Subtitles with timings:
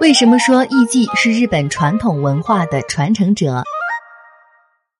[0.00, 3.64] 为什么说艺伎是日本传统文化的传承者？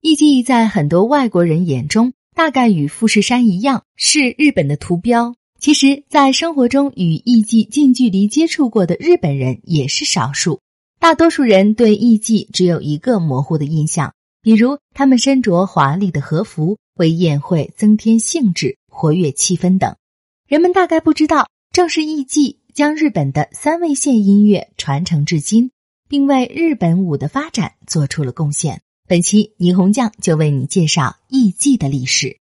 [0.00, 5.36] 艺伎在很多外国人眼中，大概与富士山一样，是日本的图标。
[5.60, 10.58] 其实，在生活中与艺伎近距离接触过的日本人也是少数。
[10.98, 14.12] 大多数人对艺伎只有一个模糊的印象，
[14.42, 19.94] 比如他们身着华丽的和服，为宴会增添兴致、活跃气氛等。
[20.48, 22.58] 人们大概不知道，正是艺伎。
[22.78, 25.72] 将日本的三味线音乐传承至今，
[26.08, 28.82] 并为日本舞的发展做出了贡献。
[29.08, 32.38] 本期霓虹酱就为你介绍艺伎的历史。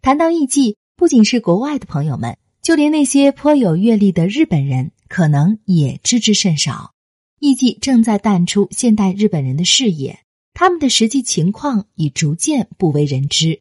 [0.00, 6.92] 谈到艺伎，不仅是国外的朋友们，就连那些颇有阅历的日本人，可能也知之甚少。
[7.40, 10.20] 艺伎正在淡出现代日本人的视野，
[10.54, 13.60] 他们的实际情况已逐渐不为人知。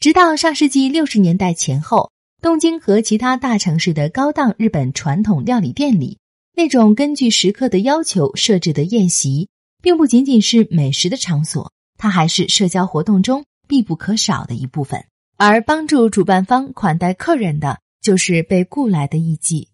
[0.00, 2.10] 直到上世纪六十年代前后。
[2.40, 6.18] 东京和其他大城市的高档日本传统料理店里，
[6.54, 9.48] 那种根据食客的要求设置的宴席，
[9.82, 15.04] 并不仅仅是美食的场所，它还是社交活动中必不可少的一部分。
[15.36, 19.66] 而帮助主办方款待客人的，就是被雇来的艺妓。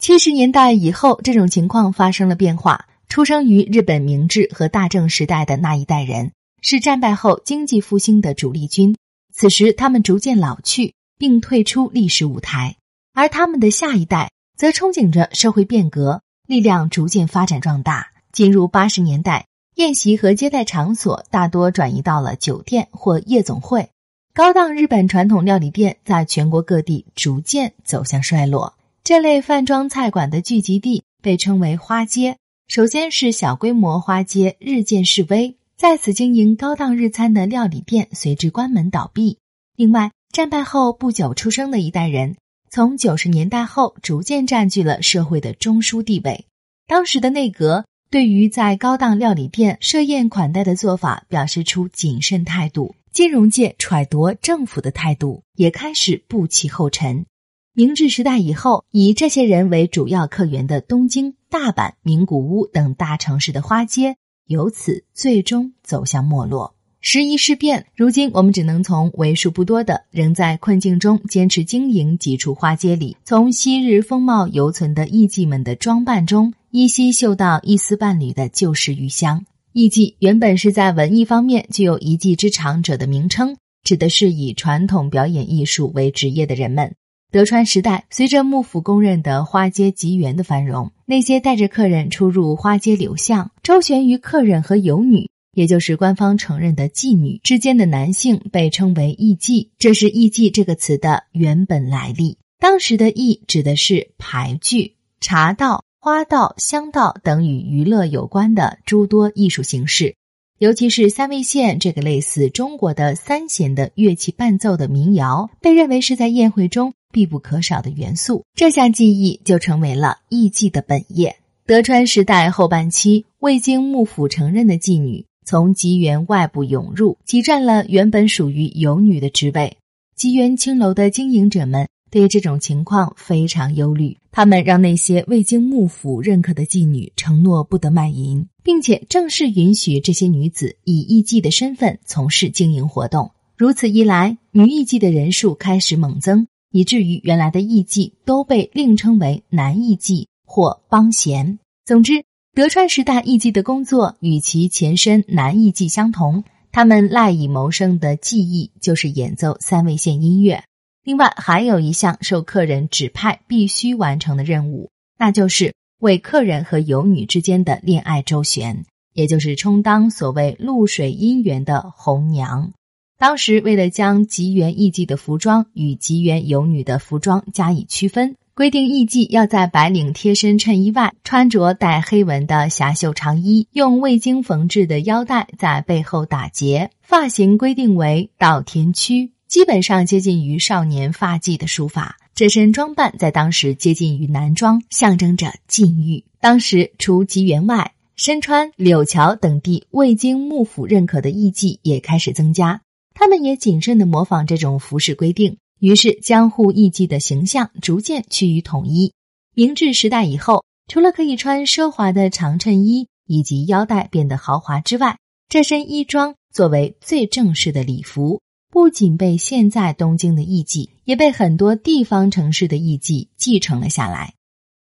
[0.00, 2.86] 七十年代以后，这种情况发生了变化。
[3.08, 8.96] 出生于日本明治和大正时代的那一代人，是战败后经济复兴的主力军。
[9.32, 10.94] 此时，他们逐渐老去。
[11.20, 12.76] 并退出历史舞台，
[13.12, 18.06] 而他们的下一代则憧憬着社会变革，力量逐渐发展壮大。
[18.32, 23.90] 进入八十年代，宴席和接待场所大多转移到了酒店或夜总会，
[24.32, 28.72] 高档日本传统料理店在全国各地逐渐走向衰落。
[29.04, 32.38] 这类饭庄菜馆的聚集地被称为花街。
[32.66, 39.36] 首先是小规模花街日渐式微，在此经营高档日餐的料理店随之关门倒闭。
[39.76, 42.36] 另外，战败后不久出生的一代人，
[42.70, 46.46] 从九十年代后逐渐占据了社会的中枢地位。
[46.86, 57.26] 当时的内阁对于在高档料理店设宴款待的做法表示出谨慎态度，金融界揣度政府的态度也开始步其后尘。
[57.72, 66.76] 明治时代以后，以这些人为主要客源的东京、大阪、名古屋等大城市的花街，由此最终走向没落。
[67.02, 79.46] 时移世变，如今我们只能从为数不多的仍在困境中坚持经营几处花街里，从昔日风貌犹存的艺妓们的装扮中，依稀嗅到一丝半缕的旧时余香。
[79.72, 86.94] 艺妓原本是在文艺方面具有一技之长者的名称，指的是以传统表演艺术为职业的人们。
[87.32, 95.30] 德川时代，随着幕府公认的花街吉园的繁荣，那些带着客人出入花街柳巷、周旋于客人和游女。
[95.52, 102.38] 也就是官方承认的妓女之间的男性被称为艺妓，这是艺妓这个词的原本来历。
[102.58, 110.14] 当时的艺指的是牌剧、茶道、花道、香道等与娱乐有关的诸多艺术形式，
[110.58, 118.44] 尤其是三味线这个类似中国的三弦的乐器伴奏的民谣，被认为是在宴会中必不可少的元素。
[118.54, 121.36] 这项技艺就成为了艺妓的本业。
[121.66, 125.24] 德川时代后半期，未经幕府承认的妓女。
[125.44, 129.76] 从吉原外部涌入，挤占了原本属于游女的职位。
[130.14, 143.30] 吉原青楼的经营者们对这种情况非常忧虑，他们让那些未经幕府认可的妓女承诺不得卖淫，并且正式允许这些女子以艺妓的身份从事经营活动。
[143.56, 151.58] 如此一来，女艺妓的人数开始猛增，以至于原来的艺妓都被另称为男艺妓或帮闲。
[151.84, 152.24] 总之。
[152.52, 160.64] 德川时代艺妓的工作与其前身男艺妓相同，他们赖以谋生的技艺就是演奏三味线音乐。
[161.04, 168.84] 另外，还有一项受客人指派必须完成的任务，那就是为客人和游女之间的恋爱周旋，
[169.14, 172.72] 也就是充当所谓露水姻缘的红娘。
[173.16, 178.34] 当时，为了将吉原艺妓的服装与吉原游女的服装加以区分。
[178.60, 192.18] 规定艺妓要在白领贴身衬衣外穿着带黑纹的狭袖长衣，用未经缝制的腰带在背后打结，发型规定为稻田曲，基本上接近于少年发髻的梳法。
[192.34, 196.22] 这身装扮在当时接近于男装，象征着禁欲。
[196.38, 202.82] 当时除吉原外，身穿柳桥等地未经幕府认可的艺妓也开始增加，
[203.14, 205.56] 他们也谨慎的模仿这种服饰规定。
[205.80, 209.14] 于是，江户艺妓的形象逐渐趋于统一。
[209.54, 215.16] 明治时代以后，除了可以穿奢华的长衬衣以及腰带变得豪华之外，
[215.48, 224.34] 这身衣装作为最正式的礼服，不仅被现在东京的艺妓，也被很多地方城市的艺妓继承了下来。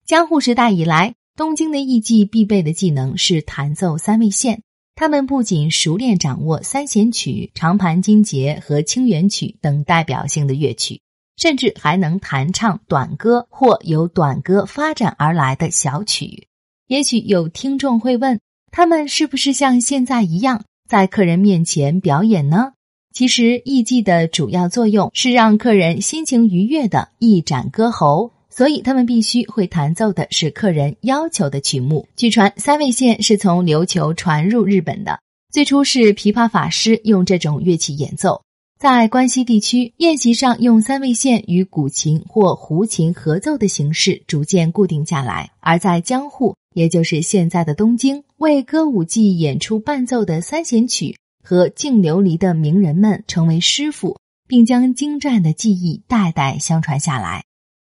[0.08, 4.64] 江户时代以来，东京的艺伎必备的技能是弹奏三味线。
[5.00, 11.02] 他们不仅熟练掌握三弦曲、长盘金节和清源曲等代表性的乐曲，
[11.38, 16.48] 甚至还能弹唱短歌或由短歌发展而来的小曲。
[16.88, 18.40] 也许有听众会问，
[18.72, 22.72] 他们是不是像现在一样在客人面前表演呢？
[23.14, 28.32] 其实，艺伎的主要作用是让客人心情愉悦的一展歌喉。
[28.58, 32.08] 所以他们必须会弹奏的是客人要求的曲目。
[32.16, 35.20] 据传，三味线是从琉球传入日本的，
[35.52, 38.42] 最初是琵琶法师用这种乐器演奏。
[38.80, 45.52] 在关西地区，宴席上用三味线与古琴或胡琴合奏的形式逐渐固定下来。
[45.60, 54.18] 而在江户，也就是现在的东京，为歌舞伎演出伴奏的三弦曲和净琉璃的名人们成为师傅，
[54.48, 57.44] 并将精湛的技艺代代相传下来。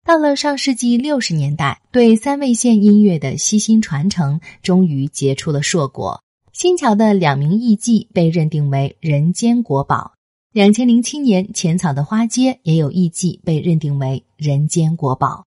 [0.08, 6.22] 到了上世纪六十年代，对三味线音乐的悉心传承终于结出了硕果。
[6.50, 10.14] 新桥的两名艺妓被认定为人间国宝。
[10.50, 15.44] 两千零七年，浅草的花街也有艺妓被认定为人间国宝。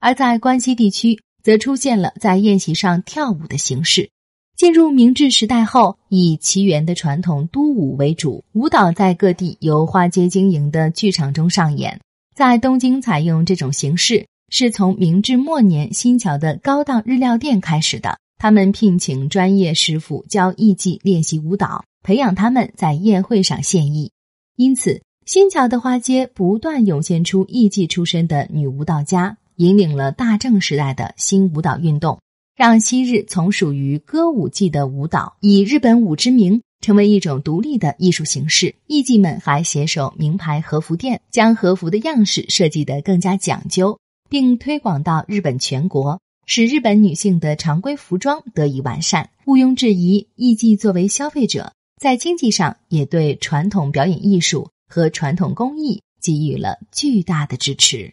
[0.00, 4.08] 而在关西地区，则出现了在宴席上跳舞的形式。
[4.56, 12.00] 进入明治时代后，以奇缘的传统都舞为主，舞蹈在各地由花街经营的剧场中上演。
[12.38, 18.16] 在东京采用这种形式，是从明治末年新桥的高档日料店开始的。
[18.38, 24.12] 他们聘请专业师傅教艺伎练习舞蹈，培养他们在宴会上献艺。
[24.54, 32.20] 因此，新桥的花街不断涌现出艺伎出身的女舞蹈家，引领了大正时代的新舞蹈运动，
[32.54, 36.62] 让昔日从属于歌舞伎的舞蹈以日本舞之名。
[36.80, 43.98] 成为一种独立的艺术形式，艺妓们还携手名牌和服店，将和服的样式设计得更加讲究，
[44.28, 49.30] 并推广到日本全国，使日本女性的常规服装得以完善。
[49.46, 58.12] 毋庸置疑，艺妓作为消费者，在经济上也对传统表演艺术和传统工艺给予了巨大的支持。